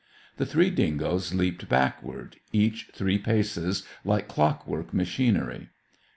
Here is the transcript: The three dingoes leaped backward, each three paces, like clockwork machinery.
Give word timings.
The 0.37 0.47
three 0.47 0.71
dingoes 0.71 1.31
leaped 1.35 1.69
backward, 1.69 2.37
each 2.51 2.89
three 2.91 3.19
paces, 3.19 3.85
like 4.03 4.27
clockwork 4.27 4.95
machinery. 4.95 5.69